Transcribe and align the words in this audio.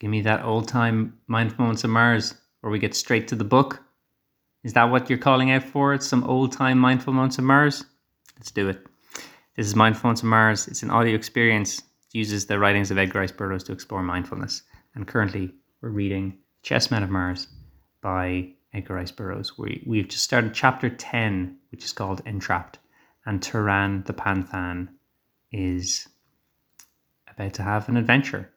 Give 0.00 0.10
me 0.10 0.22
that 0.22 0.44
old 0.44 0.66
time 0.66 1.18
mindful 1.26 1.62
moments 1.62 1.84
of 1.84 1.90
Mars 1.90 2.34
where 2.60 2.70
we 2.70 2.78
get 2.78 2.94
straight 2.94 3.28
to 3.28 3.36
the 3.36 3.44
book. 3.44 3.82
Is 4.64 4.72
that 4.72 4.90
what 4.90 5.08
you're 5.08 5.18
calling 5.18 5.50
out 5.50 5.62
for? 5.62 5.94
It's 5.94 6.08
some 6.08 6.24
old 6.24 6.52
time 6.52 6.78
mindful 6.78 7.12
moments 7.12 7.38
of 7.38 7.44
Mars? 7.44 7.84
Let's 8.36 8.50
do 8.50 8.68
it. 8.70 8.86
This 9.56 9.66
is 9.66 9.76
Mindful 9.76 10.08
Moments 10.08 10.22
of 10.22 10.28
Mars. 10.28 10.68
It's 10.68 10.82
an 10.82 10.90
audio 10.90 11.14
experience. 11.14 11.80
It 11.80 11.84
uses 12.12 12.46
the 12.46 12.58
writings 12.58 12.90
of 12.90 12.96
Edgar 12.96 13.20
Rice 13.20 13.32
Burroughs 13.32 13.62
to 13.64 13.72
explore 13.72 14.02
mindfulness. 14.02 14.62
And 14.94 15.06
currently, 15.06 15.52
we're 15.82 15.90
reading 15.90 16.38
Chessmen 16.62 17.02
of 17.02 17.10
Mars 17.10 17.48
by 18.00 18.54
Edgar 18.72 18.94
Rice 18.94 19.10
Burroughs. 19.10 19.58
We, 19.58 19.84
we've 19.86 20.08
just 20.08 20.24
started 20.24 20.54
chapter 20.54 20.88
10, 20.88 21.58
which 21.70 21.84
is 21.84 21.92
called 21.92 22.22
Entrapped. 22.24 22.78
And 23.26 23.42
Turan 23.42 24.04
the 24.06 24.14
Panthan 24.14 24.88
is 25.52 26.08
about 27.28 27.52
to 27.54 27.62
have 27.62 27.88
an 27.90 27.98
adventure. 27.98 28.50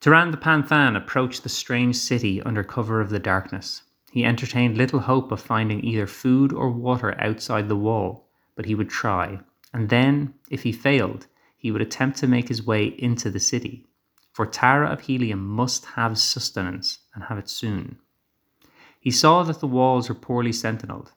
Turan 0.00 0.30
the 0.30 0.36
Panthan 0.36 0.96
approached 0.96 1.42
the 1.42 1.48
strange 1.48 1.96
city 1.96 2.40
under 2.42 2.62
cover 2.62 3.00
of 3.00 3.10
the 3.10 3.18
darkness. 3.18 3.82
He 4.12 4.24
entertained 4.24 4.76
little 4.76 5.00
hope 5.00 5.32
of 5.32 5.40
finding 5.40 5.84
either 5.84 6.06
food 6.06 6.52
or 6.52 6.70
water 6.70 7.20
outside 7.20 7.68
the 7.68 7.76
wall, 7.76 8.28
but 8.54 8.66
he 8.66 8.76
would 8.76 8.90
try, 8.90 9.40
and 9.72 9.88
then, 9.88 10.34
if 10.50 10.62
he 10.62 10.70
failed, 10.70 11.26
he 11.56 11.72
would 11.72 11.82
attempt 11.82 12.18
to 12.18 12.28
make 12.28 12.46
his 12.46 12.64
way 12.64 12.86
into 12.86 13.28
the 13.28 13.40
city. 13.40 13.86
For 14.32 14.46
Tara 14.46 14.88
of 14.88 15.00
Helium 15.00 15.44
must 15.44 15.84
have 15.84 16.16
sustenance, 16.16 17.00
and 17.12 17.24
have 17.24 17.38
it 17.38 17.50
soon. 17.50 17.98
He 19.00 19.10
saw 19.10 19.42
that 19.42 19.58
the 19.58 19.66
walls 19.66 20.08
were 20.08 20.14
poorly 20.14 20.52
sentinelled, 20.52 21.10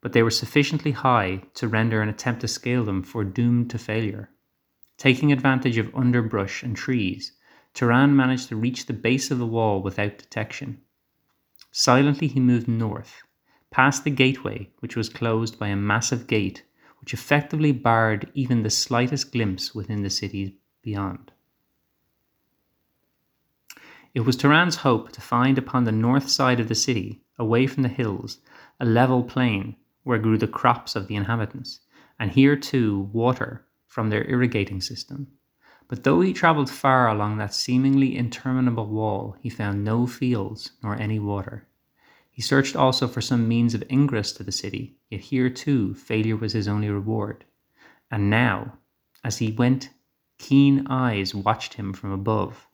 but 0.00 0.12
they 0.12 0.22
were 0.22 0.30
sufficiently 0.30 0.92
high 0.92 1.42
to 1.54 1.66
render 1.66 2.00
an 2.02 2.08
attempt 2.08 2.42
to 2.42 2.48
scale 2.48 2.84
them 2.84 3.02
foredoomed 3.02 3.68
to 3.70 3.78
failure. 3.78 4.30
Taking 4.96 5.32
advantage 5.32 5.76
of 5.76 5.92
underbrush 5.92 6.62
and 6.62 6.76
trees, 6.76 7.32
Turan 7.78 8.16
managed 8.16 8.48
to 8.48 8.56
reach 8.56 8.86
the 8.86 8.92
base 8.92 9.30
of 9.30 9.38
the 9.38 9.46
wall 9.46 9.80
without 9.80 10.18
detection. 10.18 10.80
Silently 11.70 12.26
he 12.26 12.40
moved 12.40 12.66
north, 12.66 13.22
past 13.70 14.02
the 14.02 14.10
gateway, 14.10 14.68
which 14.80 14.96
was 14.96 15.08
closed 15.08 15.60
by 15.60 15.68
a 15.68 15.76
massive 15.76 16.26
gate 16.26 16.64
which 17.00 17.14
effectively 17.14 17.70
barred 17.70 18.32
even 18.34 18.64
the 18.64 18.68
slightest 18.68 19.30
glimpse 19.30 19.76
within 19.76 20.02
the 20.02 20.10
city 20.10 20.58
beyond. 20.82 21.30
It 24.12 24.22
was 24.22 24.34
Turan's 24.34 24.78
hope 24.78 25.12
to 25.12 25.20
find 25.20 25.56
upon 25.56 25.84
the 25.84 25.92
north 25.92 26.28
side 26.28 26.58
of 26.58 26.66
the 26.66 26.74
city, 26.74 27.22
away 27.38 27.68
from 27.68 27.84
the 27.84 27.88
hills, 27.88 28.40
a 28.80 28.84
level 28.84 29.22
plain 29.22 29.76
where 30.02 30.18
grew 30.18 30.36
the 30.36 30.48
crops 30.48 30.96
of 30.96 31.06
the 31.06 31.14
inhabitants, 31.14 31.78
and 32.18 32.32
here 32.32 32.56
too 32.56 33.08
water 33.12 33.64
from 33.86 34.10
their 34.10 34.24
irrigating 34.24 34.80
system 34.80 35.28
but 35.88 36.04
though 36.04 36.20
he 36.20 36.34
travelled 36.34 36.68
far 36.68 37.08
along 37.08 37.38
that 37.38 37.54
seemingly 37.54 38.14
interminable 38.14 38.86
wall, 38.86 39.34
he 39.40 39.48
found 39.48 39.82
no 39.82 40.06
fields 40.06 40.72
nor 40.82 40.94
any 41.00 41.18
water. 41.18 41.66
He 42.30 42.42
searched 42.42 42.76
also 42.76 43.08
for 43.08 43.22
some 43.22 43.48
means 43.48 43.74
of 43.74 43.82
ingress 43.90 44.32
to 44.34 44.42
the 44.42 44.52
city, 44.52 44.98
yet 45.10 45.22
here 45.22 45.48
too 45.48 45.94
failure 45.94 46.36
was 46.36 46.52
his 46.52 46.68
only 46.68 46.90
reward. 46.90 47.44
And 48.10 48.28
now, 48.28 48.78
as 49.24 49.38
he 49.38 49.50
went, 49.50 49.90
keen 50.36 50.86
eyes 50.88 51.34
watched 51.34 51.74
him 51.74 51.92
from 51.92 52.12
above, 52.12 52.68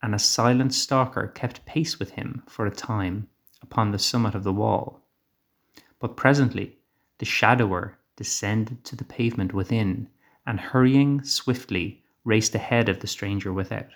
and 0.00 0.14
a 0.14 0.18
silent 0.18 0.72
stalker 0.72 1.26
kept 1.26 1.66
pace 1.66 1.98
with 1.98 2.12
him 2.12 2.42
for 2.46 2.66
a 2.66 2.70
time 2.70 3.28
upon 3.60 3.90
the 3.90 3.98
summit 3.98 4.34
of 4.34 4.44
the 4.44 4.52
wall. 4.52 5.02
But 5.98 6.16
presently 6.16 6.78
the 7.18 7.26
shadower 7.26 7.96
descended 8.16 8.84
to 8.84 8.96
the 8.96 9.04
pavement 9.04 9.52
within, 9.52 10.08
and 10.46 10.58
hurrying 10.58 11.22
swiftly 11.24 12.02
raced 12.24 12.54
ahead 12.54 12.88
of 12.88 13.00
the 13.00 13.06
stranger 13.06 13.52
without. 13.52 13.88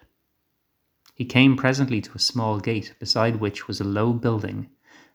He 1.15 1.25
came 1.25 1.57
presently 1.57 2.01
to 2.01 2.13
a 2.15 2.19
small 2.19 2.59
gate, 2.59 2.95
beside 2.99 3.37
which 3.37 3.69
was 3.69 3.81
a 3.81 3.85
low 3.85 4.13
building, 4.13 4.69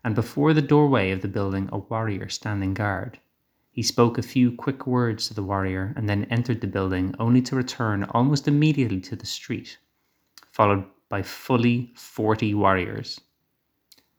and 0.03 0.15
before 0.15 0.53
the 0.53 0.61
doorway 0.61 1.11
of 1.11 1.21
the 1.21 1.27
building 1.27 1.67
a 1.71 1.77
warrior 1.77 2.29
standing 2.29 2.73
guard. 2.73 3.19
He 3.71 3.83
spoke 3.83 4.17
a 4.17 4.21
few 4.21 4.51
quick 4.51 4.87
words 4.87 5.27
to 5.27 5.33
the 5.33 5.43
warrior 5.43 5.93
and 5.95 6.07
then 6.07 6.25
entered 6.25 6.61
the 6.61 6.67
building, 6.67 7.15
only 7.19 7.41
to 7.43 7.55
return 7.55 8.03
almost 8.05 8.47
immediately 8.47 9.01
to 9.01 9.15
the 9.15 9.25
street, 9.25 9.77
followed 10.51 10.85
by 11.09 11.21
fully 11.21 11.91
forty 11.95 12.53
warriors. 12.53 13.19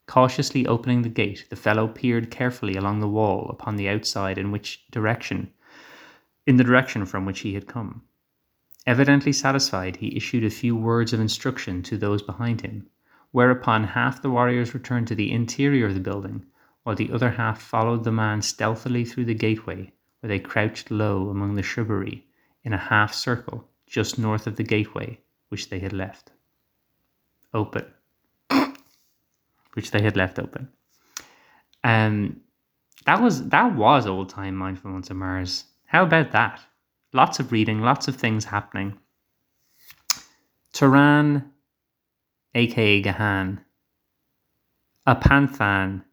Cautiously 0.06 0.66
opening 0.66 1.02
the 1.02 1.08
gate, 1.08 1.46
the 1.50 1.56
fellow 1.56 1.86
peered 1.86 2.30
carefully 2.30 2.74
along 2.74 3.00
the 3.00 3.08
wall 3.08 3.48
upon 3.48 3.76
the 3.76 3.88
outside 3.88 4.38
in 4.38 4.50
which 4.50 4.84
direction 4.90 5.52
in 6.46 6.56
the 6.56 6.64
direction 6.64 7.06
from 7.06 7.24
which 7.24 7.40
he 7.40 7.54
had 7.54 7.66
come. 7.66 8.02
Evidently 8.86 9.32
satisfied, 9.32 9.96
he 9.96 10.16
issued 10.16 10.44
a 10.44 10.50
few 10.50 10.74
words 10.74 11.12
of 11.12 11.20
instruction 11.20 11.82
to 11.82 11.98
those 11.98 12.22
behind 12.22 12.62
him, 12.62 12.86
whereupon 13.30 13.84
half 13.84 14.22
the 14.22 14.30
warriors 14.30 14.74
returned 14.74 15.06
to 15.08 15.14
the 15.14 15.30
interior 15.30 15.86
of 15.86 15.94
the 15.94 16.00
building, 16.00 16.46
while 16.82 16.96
the 16.96 17.12
other 17.12 17.30
half 17.30 17.60
followed 17.60 18.04
the 18.04 18.12
man 18.12 18.41
stealthily 18.41 19.04
through 19.04 19.26
the 19.26 19.34
gateway, 19.34 19.92
where 20.20 20.28
they 20.28 20.38
crouched 20.38 20.91
low 20.91 21.28
among 21.28 21.54
the 21.54 21.62
shrubbery 21.62 22.26
in 22.64 22.72
a 22.72 22.78
half 22.78 23.12
circle 23.12 23.68
just 23.86 24.18
north 24.18 24.46
of 24.46 24.56
the 24.56 24.62
gateway 24.62 25.18
which 25.48 25.68
they 25.68 25.80
had 25.80 25.92
left 25.92 26.30
open. 27.52 27.84
which 29.74 29.91
they 29.91 30.00
had 30.00 30.16
left 30.16 30.38
open. 30.38 30.68
Um, 31.84 32.41
that 33.06 33.20
was 33.20 33.48
that 33.48 33.74
was 33.74 34.06
old 34.06 34.28
time 34.28 34.56
mindfulness 34.56 35.10
of 35.10 35.16
Mars. 35.16 35.64
How 35.86 36.04
about 36.04 36.32
that? 36.32 36.60
Lots 37.12 37.41
of 37.41 37.50
reading, 37.50 37.81
lots 37.81 38.06
of 38.06 38.15
things 38.15 38.44
happening. 38.44 38.97
Turan, 40.72 41.50
aka 42.54 43.03
Gahan, 43.03 43.60
a 45.06 45.16
Panthan, 45.16 46.04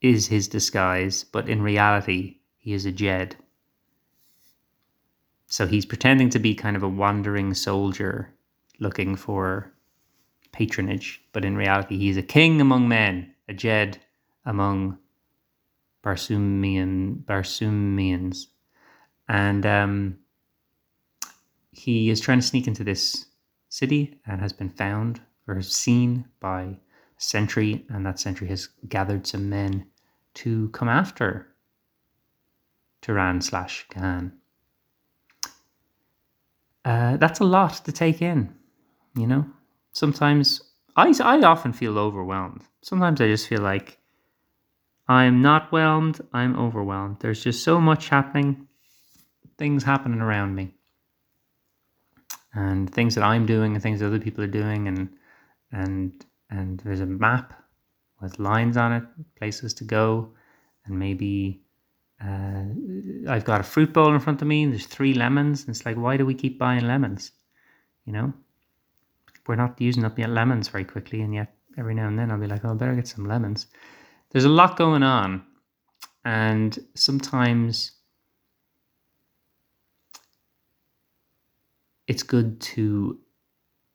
is 0.00 0.26
his 0.28 0.48
disguise, 0.48 1.24
but 1.24 1.48
in 1.48 1.60
reality, 1.60 2.38
he 2.56 2.72
is 2.72 2.86
a 2.86 2.92
Jed. 2.92 3.36
So 5.48 5.66
he's 5.66 5.86
pretending 5.86 6.30
to 6.30 6.38
be 6.38 6.54
kind 6.54 6.76
of 6.76 6.82
a 6.82 6.88
wandering 6.88 7.52
soldier 7.52 8.34
looking 8.78 9.14
for 9.14 9.72
patronage, 10.52 11.22
but 11.32 11.44
in 11.44 11.56
reality, 11.56 11.98
he's 11.98 12.16
a 12.16 12.22
king 12.22 12.60
among 12.62 12.88
men, 12.88 13.34
a 13.48 13.52
Jed 13.52 13.98
among 14.46 14.98
Barsoomian, 16.02 17.24
Barsoomians 17.24 18.46
and 19.28 19.66
um, 19.66 20.18
he 21.72 22.10
is 22.10 22.20
trying 22.20 22.40
to 22.40 22.46
sneak 22.46 22.66
into 22.66 22.84
this 22.84 23.26
city 23.68 24.18
and 24.26 24.40
has 24.40 24.52
been 24.52 24.70
found 24.70 25.20
or 25.46 25.60
seen 25.62 26.24
by 26.40 26.62
a 26.62 26.76
sentry, 27.18 27.84
and 27.88 28.04
that 28.04 28.18
sentry 28.18 28.48
has 28.48 28.68
gathered 28.88 29.26
some 29.26 29.48
men 29.48 29.86
to 30.34 30.68
come 30.70 30.88
after 30.88 31.48
Turan 33.02 33.40
slash 33.40 33.86
Gahan. 33.90 34.32
Uh, 36.84 37.16
that's 37.16 37.40
a 37.40 37.44
lot 37.44 37.84
to 37.84 37.92
take 37.92 38.22
in, 38.22 38.54
you 39.16 39.26
know. 39.26 39.44
Sometimes 39.92 40.60
I, 40.96 41.12
I 41.20 41.40
often 41.42 41.72
feel 41.72 41.98
overwhelmed. 41.98 42.62
Sometimes 42.82 43.20
I 43.20 43.26
just 43.26 43.48
feel 43.48 43.60
like 43.60 43.98
I'm 45.08 45.42
not 45.42 45.70
whelmed, 45.70 46.20
I'm 46.32 46.58
overwhelmed. 46.58 47.18
There's 47.20 47.42
just 47.42 47.64
so 47.64 47.80
much 47.80 48.08
happening 48.08 48.66
things 49.58 49.84
happening 49.84 50.20
around 50.20 50.54
me 50.54 50.74
and 52.54 52.92
things 52.92 53.14
that 53.14 53.24
I'm 53.24 53.46
doing 53.46 53.74
and 53.74 53.82
things 53.82 54.00
that 54.00 54.06
other 54.06 54.18
people 54.18 54.42
are 54.44 54.48
doing 54.48 54.88
and 54.88 55.08
and 55.72 56.24
and 56.50 56.80
there's 56.80 57.00
a 57.00 57.06
map 57.06 57.52
with 58.20 58.38
lines 58.38 58.76
on 58.76 58.92
it, 58.92 59.04
places 59.36 59.74
to 59.74 59.84
go, 59.84 60.32
and 60.86 60.98
maybe 60.98 61.60
uh, 62.24 62.64
I've 63.28 63.44
got 63.44 63.60
a 63.60 63.64
fruit 63.64 63.92
bowl 63.92 64.14
in 64.14 64.20
front 64.20 64.40
of 64.40 64.48
me 64.48 64.62
and 64.62 64.72
there's 64.72 64.86
three 64.86 65.12
lemons. 65.12 65.62
And 65.62 65.70
it's 65.70 65.84
like, 65.84 65.96
why 65.96 66.16
do 66.16 66.24
we 66.24 66.34
keep 66.34 66.58
buying 66.58 66.86
lemons? 66.86 67.32
You 68.04 68.12
know, 68.12 68.32
we're 69.46 69.56
not 69.56 69.80
using 69.80 70.04
up 70.04 70.18
yet 70.18 70.30
lemons 70.30 70.68
very 70.68 70.84
quickly, 70.84 71.20
and 71.20 71.34
yet 71.34 71.54
every 71.76 71.94
now 71.94 72.08
and 72.08 72.18
then 72.18 72.30
I'll 72.30 72.38
be 72.38 72.46
like, 72.46 72.64
oh, 72.64 72.70
I 72.70 72.74
better 72.74 72.94
get 72.94 73.08
some 73.08 73.26
lemons. 73.26 73.66
There's 74.30 74.44
a 74.44 74.48
lot 74.48 74.76
going 74.76 75.02
on, 75.02 75.44
and 76.24 76.78
sometimes 76.94 77.92
it's 82.06 82.22
good 82.22 82.60
to 82.60 83.18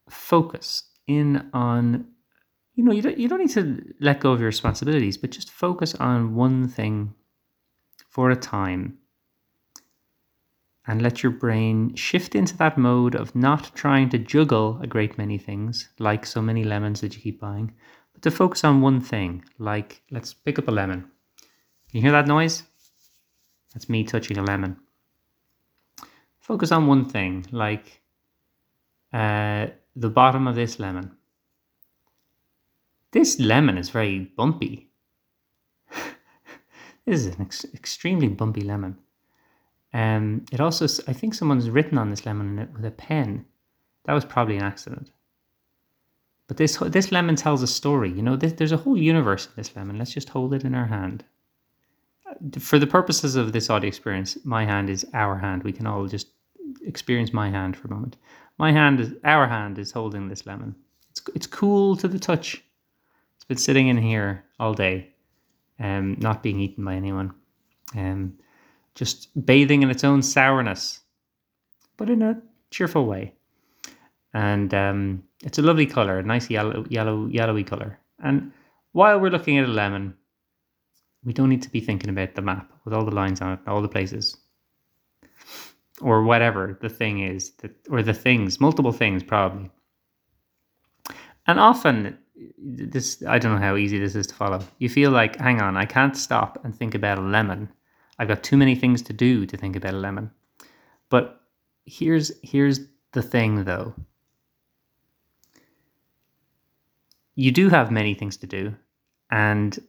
focus 0.09 0.83
in 1.07 1.49
on 1.53 2.05
you 2.75 2.83
know 2.83 2.91
you 2.91 3.01
don't, 3.01 3.17
you 3.17 3.27
don't 3.27 3.39
need 3.39 3.49
to 3.49 3.81
let 3.99 4.19
go 4.19 4.31
of 4.31 4.39
your 4.39 4.47
responsibilities 4.47 5.17
but 5.17 5.31
just 5.31 5.49
focus 5.49 5.95
on 5.95 6.35
one 6.35 6.67
thing 6.67 7.13
for 8.09 8.29
a 8.29 8.35
time 8.35 8.97
and 10.87 11.01
let 11.01 11.21
your 11.21 11.31
brain 11.31 11.95
shift 11.95 12.35
into 12.35 12.57
that 12.57 12.77
mode 12.77 13.15
of 13.15 13.35
not 13.35 13.71
trying 13.75 14.09
to 14.09 14.17
juggle 14.17 14.79
a 14.81 14.87
great 14.87 15.17
many 15.17 15.37
things 15.37 15.89
like 15.99 16.25
so 16.25 16.41
many 16.41 16.63
lemons 16.63 17.01
that 17.01 17.15
you 17.15 17.21
keep 17.21 17.39
buying 17.39 17.73
but 18.13 18.21
to 18.21 18.31
focus 18.31 18.63
on 18.63 18.81
one 18.81 18.99
thing 18.99 19.43
like 19.59 20.01
let's 20.11 20.33
pick 20.33 20.59
up 20.59 20.67
a 20.67 20.71
lemon. 20.71 21.01
Can 21.89 21.97
you 21.97 22.01
hear 22.01 22.11
that 22.11 22.27
noise? 22.27 22.63
That's 23.73 23.89
me 23.89 24.03
touching 24.03 24.37
a 24.37 24.43
lemon 24.43 24.77
focus 26.51 26.73
on 26.73 26.85
one 26.85 27.05
thing 27.05 27.45
like 27.53 28.01
uh, 29.13 29.67
the 29.95 30.09
bottom 30.09 30.49
of 30.49 30.55
this 30.55 30.79
lemon. 30.79 31.09
This 33.11 33.39
lemon 33.39 33.77
is 33.77 33.89
very 33.89 34.19
bumpy. 34.19 34.89
this 37.05 37.21
is 37.21 37.27
an 37.27 37.41
ex- 37.41 37.73
extremely 37.73 38.27
bumpy 38.27 38.63
lemon. 38.63 38.97
Um, 39.93 40.45
it 40.51 40.59
also, 40.59 40.87
I 41.07 41.13
think 41.13 41.33
someone's 41.33 41.69
written 41.69 41.97
on 41.97 42.09
this 42.09 42.25
lemon 42.25 42.67
with 42.75 42.83
a 42.83 42.91
pen. 42.91 43.45
That 44.03 44.13
was 44.13 44.25
probably 44.25 44.57
an 44.57 44.63
accident. 44.63 45.09
But 46.49 46.57
this 46.57 46.75
this 46.75 47.13
lemon 47.13 47.37
tells 47.37 47.63
a 47.63 47.67
story. 47.67 48.11
You 48.11 48.23
know, 48.23 48.35
this, 48.35 48.51
there's 48.51 48.73
a 48.73 48.83
whole 48.83 48.97
universe 48.97 49.45
in 49.45 49.53
this 49.55 49.73
lemon. 49.73 49.97
Let's 49.97 50.13
just 50.13 50.27
hold 50.27 50.53
it 50.53 50.65
in 50.65 50.75
our 50.75 50.87
hand. 50.87 51.23
For 52.59 52.77
the 52.77 52.87
purposes 52.87 53.37
of 53.37 53.53
this 53.53 53.69
audio 53.69 53.87
experience, 53.87 54.37
my 54.43 54.65
hand 54.65 54.89
is 54.89 55.05
our 55.13 55.37
hand. 55.37 55.63
We 55.63 55.71
can 55.71 55.87
all 55.87 56.07
just 56.07 56.27
experience 56.83 57.33
my 57.33 57.49
hand 57.49 57.75
for 57.75 57.87
a 57.87 57.91
moment. 57.91 58.17
My 58.57 58.71
hand 58.71 58.99
is 58.99 59.13
our 59.23 59.47
hand 59.47 59.79
is 59.79 59.91
holding 59.91 60.27
this 60.27 60.45
lemon. 60.45 60.75
It's 61.09 61.21
it's 61.35 61.47
cool 61.47 61.95
to 61.97 62.07
the 62.07 62.19
touch. 62.19 62.63
It's 63.35 63.45
been 63.45 63.57
sitting 63.57 63.87
in 63.87 63.97
here 63.97 64.45
all 64.59 64.73
day, 64.73 65.09
um, 65.79 66.15
not 66.19 66.43
being 66.43 66.59
eaten 66.59 66.85
by 66.85 66.95
anyone, 66.95 67.33
um, 67.95 68.33
just 68.95 69.29
bathing 69.45 69.81
in 69.81 69.89
its 69.89 70.03
own 70.03 70.21
sourness, 70.21 70.99
but 71.97 72.09
in 72.09 72.21
a 72.21 72.41
cheerful 72.69 73.05
way. 73.05 73.33
And 74.33 74.73
um, 74.73 75.23
it's 75.43 75.57
a 75.57 75.61
lovely 75.61 75.85
color, 75.85 76.19
a 76.19 76.23
nice 76.23 76.49
yellow, 76.49 76.85
yellow, 76.89 77.27
yellowy 77.27 77.63
color. 77.63 77.99
And 78.23 78.51
while 78.93 79.19
we're 79.19 79.31
looking 79.31 79.57
at 79.57 79.65
a 79.65 79.71
lemon, 79.71 80.13
we 81.23 81.33
don't 81.33 81.49
need 81.49 81.63
to 81.63 81.69
be 81.69 81.81
thinking 81.81 82.09
about 82.09 82.35
the 82.35 82.41
map 82.41 82.71
with 82.85 82.93
all 82.93 83.05
the 83.05 83.15
lines 83.15 83.41
on 83.41 83.53
it, 83.53 83.59
all 83.67 83.81
the 83.81 83.87
places, 83.87 84.37
or 86.01 86.23
whatever 86.23 86.77
the 86.81 86.89
thing 86.89 87.19
is, 87.19 87.51
that, 87.57 87.71
or 87.89 88.01
the 88.03 88.13
things, 88.13 88.59
multiple 88.59 88.91
things 88.91 89.23
probably. 89.23 89.69
And 91.47 91.59
often, 91.59 92.17
this 92.57 93.23
I 93.27 93.39
don't 93.39 93.53
know 93.53 93.61
how 93.61 93.75
easy 93.75 93.99
this 93.99 94.15
is 94.15 94.27
to 94.27 94.35
follow. 94.35 94.61
You 94.79 94.89
feel 94.89 95.11
like, 95.11 95.35
hang 95.37 95.61
on, 95.61 95.77
I 95.77 95.85
can't 95.85 96.15
stop 96.15 96.59
and 96.63 96.75
think 96.75 96.95
about 96.95 97.17
a 97.17 97.21
lemon. 97.21 97.69
I've 98.19 98.27
got 98.27 98.43
too 98.43 98.57
many 98.57 98.75
things 98.75 99.01
to 99.03 99.13
do 99.13 99.45
to 99.45 99.57
think 99.57 99.75
about 99.75 99.93
a 99.93 99.97
lemon. 99.97 100.31
But 101.09 101.41
here's 101.85 102.31
here's 102.43 102.79
the 103.11 103.21
thing 103.21 103.63
though 103.63 103.93
you 107.35 107.51
do 107.51 107.69
have 107.69 107.91
many 107.91 108.13
things 108.13 108.37
to 108.37 108.47
do, 108.47 108.75
and 109.31 109.79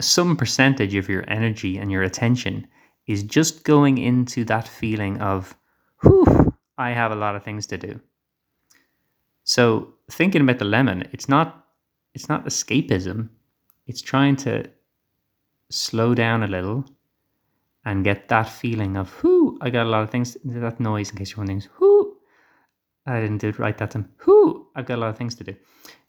some 0.00 0.36
percentage 0.36 0.94
of 0.94 1.08
your 1.08 1.24
energy 1.28 1.78
and 1.78 1.90
your 1.90 2.02
attention 2.02 2.66
is 3.06 3.22
just 3.22 3.64
going 3.64 3.98
into 3.98 4.44
that 4.44 4.66
feeling 4.66 5.20
of, 5.20 5.56
whew, 6.02 6.54
I 6.78 6.90
have 6.90 7.12
a 7.12 7.16
lot 7.16 7.36
of 7.36 7.44
things 7.44 7.66
to 7.66 7.78
do. 7.78 8.00
So 9.44 9.94
thinking 10.10 10.40
about 10.40 10.58
the 10.58 10.64
lemon, 10.64 11.08
it's 11.12 11.28
not 11.28 11.66
it's 12.14 12.28
not 12.28 12.46
escapism. 12.46 13.28
It's 13.86 14.00
trying 14.00 14.36
to 14.36 14.64
slow 15.70 16.14
down 16.14 16.42
a 16.42 16.46
little 16.46 16.84
and 17.84 18.04
get 18.04 18.28
that 18.28 18.48
feeling 18.48 18.96
of 18.96 19.10
whoo, 19.22 19.58
I 19.60 19.70
got 19.70 19.86
a 19.86 19.90
lot 19.90 20.02
of 20.02 20.10
things 20.10 20.36
that 20.44 20.80
noise 20.80 21.10
in 21.10 21.16
case 21.16 21.32
you're 21.32 21.38
wondering, 21.38 21.62
whoo, 21.78 22.16
I 23.06 23.20
didn't 23.20 23.38
do 23.38 23.48
it 23.48 23.58
right 23.58 23.76
that 23.76 23.90
time. 23.90 24.08
Whoo, 24.26 24.66
I've 24.74 24.86
got 24.86 24.96
a 24.96 25.00
lot 25.00 25.10
of 25.10 25.18
things 25.18 25.34
to 25.36 25.44
do. 25.44 25.54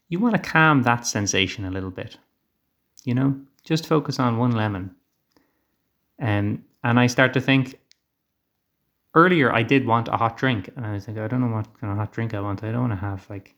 You 0.08 0.20
want 0.20 0.34
to 0.34 0.50
calm 0.50 0.82
that 0.84 1.06
sensation 1.06 1.64
a 1.64 1.70
little 1.70 1.90
bit. 1.90 2.16
You 3.04 3.14
know, 3.14 3.38
just 3.64 3.86
focus 3.86 4.18
on 4.18 4.38
one 4.38 4.52
lemon. 4.52 4.94
And 6.18 6.62
and 6.86 7.00
I 7.00 7.08
start 7.08 7.34
to 7.34 7.40
think 7.40 7.80
earlier 9.14 9.52
I 9.52 9.64
did 9.64 9.86
want 9.86 10.06
a 10.06 10.16
hot 10.16 10.36
drink 10.36 10.70
and 10.76 10.86
I 10.86 10.92
was 10.92 11.08
like, 11.08 11.18
I 11.18 11.26
don't 11.26 11.40
know 11.40 11.56
what 11.56 11.68
kind 11.80 11.92
of 11.92 11.98
hot 11.98 12.12
drink 12.12 12.32
I 12.32 12.40
want. 12.40 12.62
I 12.62 12.70
don't 12.70 12.88
want 12.88 12.92
to 12.92 13.06
have 13.08 13.28
like 13.28 13.56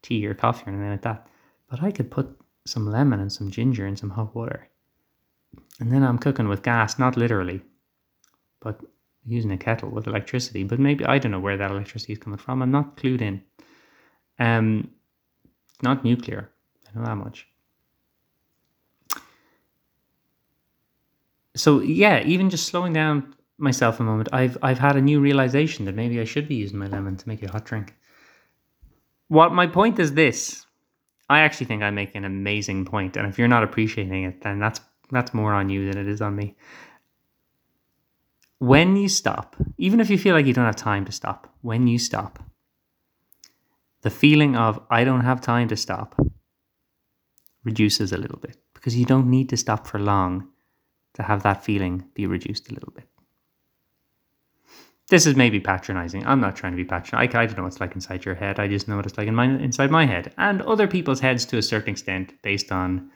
tea 0.00 0.26
or 0.26 0.32
coffee 0.32 0.64
or 0.66 0.70
anything 0.70 0.90
like 0.90 1.02
that. 1.02 1.26
But 1.68 1.82
I 1.82 1.90
could 1.90 2.10
put 2.10 2.26
some 2.64 2.90
lemon 2.90 3.20
and 3.20 3.30
some 3.30 3.50
ginger 3.50 3.86
in 3.86 3.96
some 3.96 4.08
hot 4.08 4.34
water. 4.34 4.68
And 5.80 5.92
then 5.92 6.02
I'm 6.02 6.16
cooking 6.18 6.48
with 6.48 6.62
gas, 6.62 6.98
not 6.98 7.18
literally, 7.18 7.60
but 8.60 8.80
using 9.26 9.52
a 9.52 9.58
kettle 9.58 9.90
with 9.90 10.06
electricity, 10.06 10.64
but 10.64 10.78
maybe 10.78 11.04
I 11.04 11.18
don't 11.18 11.32
know 11.32 11.40
where 11.40 11.58
that 11.58 11.70
electricity 11.70 12.14
is 12.14 12.20
coming 12.20 12.38
from. 12.38 12.62
I'm 12.62 12.70
not 12.70 12.96
clued 12.96 13.20
in. 13.20 13.42
Um, 14.38 14.90
not 15.82 16.04
nuclear. 16.04 16.50
I 16.88 16.98
know 16.98 17.04
that 17.04 17.16
much. 17.16 17.46
So 21.54 21.80
yeah, 21.80 22.22
even 22.24 22.50
just 22.50 22.66
slowing 22.66 22.92
down 22.92 23.34
myself 23.58 24.00
a 24.00 24.02
moment, 24.02 24.28
I've 24.32 24.56
I've 24.62 24.78
had 24.78 24.96
a 24.96 25.00
new 25.00 25.20
realization 25.20 25.84
that 25.84 25.94
maybe 25.94 26.20
I 26.20 26.24
should 26.24 26.48
be 26.48 26.56
using 26.56 26.78
my 26.78 26.86
lemon 26.86 27.16
to 27.16 27.28
make 27.28 27.42
a 27.42 27.50
hot 27.50 27.64
drink. 27.64 27.94
What 29.28 29.52
my 29.52 29.66
point 29.66 29.98
is 29.98 30.14
this. 30.14 30.66
I 31.30 31.40
actually 31.40 31.66
think 31.66 31.82
I 31.82 31.90
make 31.90 32.14
an 32.14 32.24
amazing 32.24 32.84
point, 32.84 33.16
and 33.16 33.26
if 33.26 33.38
you're 33.38 33.48
not 33.48 33.62
appreciating 33.62 34.24
it, 34.24 34.42
then 34.42 34.58
that's 34.58 34.80
that's 35.10 35.32
more 35.32 35.52
on 35.52 35.68
you 35.68 35.90
than 35.90 35.98
it 35.98 36.08
is 36.08 36.20
on 36.20 36.36
me 36.36 36.56
when 38.62 38.94
you 38.94 39.08
stop, 39.08 39.56
even 39.76 39.98
if 39.98 40.08
you 40.08 40.16
feel 40.16 40.36
like 40.36 40.46
you 40.46 40.52
don't 40.52 40.66
have 40.66 40.76
time 40.76 41.04
to 41.04 41.10
stop, 41.10 41.52
when 41.62 41.88
you 41.88 41.98
stop, 41.98 42.38
the 44.02 44.10
feeling 44.10 44.54
of 44.54 44.80
I 44.88 45.02
don't 45.02 45.24
have 45.24 45.40
time 45.40 45.66
to 45.66 45.76
stop 45.76 46.14
reduces 47.64 48.12
a 48.12 48.16
little 48.16 48.38
bit 48.38 48.56
because 48.72 48.96
you 48.96 49.04
don't 49.04 49.28
need 49.28 49.48
to 49.48 49.56
stop 49.56 49.88
for 49.88 49.98
long 49.98 50.48
to 51.14 51.22
have 51.22 51.42
that 51.42 51.64
feeling 51.64 52.04
be 52.14 52.26
reduced 52.26 52.70
a 52.70 52.74
little 52.74 52.92
bit. 52.92 53.04
This 55.08 55.26
is 55.26 55.36
maybe 55.36 55.60
patronizing. 55.60 56.26
I'm 56.26 56.40
not 56.40 56.56
trying 56.56 56.72
to 56.72 56.76
be 56.76 56.84
patronizing. 56.84 57.36
I, 57.36 57.42
I 57.42 57.46
don't 57.46 57.58
know 57.58 57.64
what 57.64 57.72
it's 57.72 57.80
like 57.80 57.94
inside 57.94 58.24
your 58.24 58.34
head. 58.34 58.58
I 58.58 58.66
just 58.66 58.88
know 58.88 58.96
what 58.96 59.04
it's 59.04 59.18
like 59.18 59.28
in 59.28 59.34
my, 59.34 59.44
inside 59.44 59.90
my 59.90 60.06
head 60.06 60.32
and 60.38 60.62
other 60.62 60.86
people's 60.86 61.20
heads 61.20 61.44
to 61.46 61.58
a 61.58 61.62
certain 61.62 61.90
extent 61.90 62.32
based 62.42 62.72
on 62.72 63.10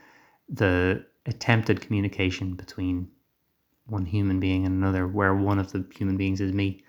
the 0.48 1.04
attempted 1.24 1.80
communication 1.80 2.54
between 2.54 3.08
one 3.86 4.04
human 4.04 4.40
being 4.40 4.66
and 4.66 4.74
another, 4.74 5.06
where 5.06 5.34
one 5.34 5.58
of 5.58 5.72
the 5.72 5.84
human 5.96 6.16
beings 6.16 6.40
is 6.40 6.52
me. 6.52 6.82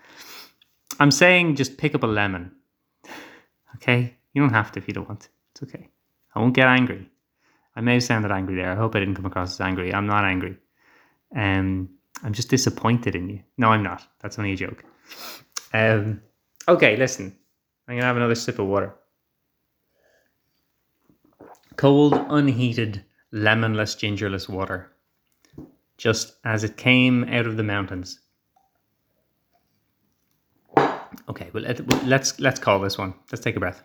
I'm 1.00 1.12
saying 1.12 1.56
just 1.56 1.77
pick 1.77 1.95
up 1.95 2.03
a 2.03 2.07
lemon. 2.07 2.51
Okay? 3.75 4.15
You 4.33 4.42
don't 4.42 4.53
have 4.53 4.71
to 4.71 4.80
if 4.80 4.88
you 4.88 4.94
don't 4.95 5.07
want. 5.07 5.30
It's 5.51 5.62
okay. 5.62 5.89
I 6.33 6.39
won't 6.39 6.56
get 6.56 6.68
angry. 6.68 7.07
I 7.75 7.81
may 7.81 7.94
have 7.94 8.03
sounded 8.03 8.31
angry 8.31 8.56
there. 8.56 8.71
I 8.71 8.75
hope 8.75 8.95
I 8.95 9.00
didn't 9.00 9.13
come 9.13 9.27
across 9.27 9.51
as 9.51 9.62
angry. 9.62 9.94
I'm 9.94 10.07
not 10.07 10.25
angry. 10.25 10.57
Um, 11.35 11.89
I'm 12.24 12.33
just 12.33 12.50
disappointed 12.50 13.15
in 13.15 13.29
you. 13.29 13.41
No, 13.57 13.69
I'm 13.69 13.83
not. 13.83 14.07
That's 14.21 14.39
only 14.39 14.53
a 14.53 14.55
joke. 14.55 14.84
Um, 15.74 16.22
okay, 16.67 16.96
listen. 16.98 17.36
I'm 17.88 17.93
going 17.93 18.01
to 18.01 18.07
have 18.07 18.17
another 18.17 18.36
sip 18.36 18.60
of 18.60 18.67
water. 18.67 18.93
Cold, 21.75 22.13
unheated, 22.29 23.03
lemonless, 23.31 23.96
gingerless 23.96 24.50
water 24.50 24.91
just 25.98 26.36
as 26.43 26.63
it 26.63 26.77
came 26.77 27.24
out 27.25 27.48
of 27.48 27.57
the 27.57 27.63
mountains. 27.63 28.19
Okay, 31.29 31.50
well 31.53 31.63
let's 32.05 32.39
let's 32.39 32.60
call 32.60 32.79
this 32.79 32.98
one. 32.98 33.13
Let's 33.31 33.43
take 33.43 33.55
a 33.55 33.60
breath. 33.60 33.84